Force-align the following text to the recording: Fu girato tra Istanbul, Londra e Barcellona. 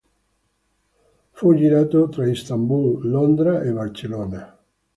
Fu 1.29 1.53
girato 1.53 2.09
tra 2.09 2.25
Istanbul, 2.25 3.07
Londra 3.07 3.61
e 3.61 3.71
Barcellona. 3.71 4.57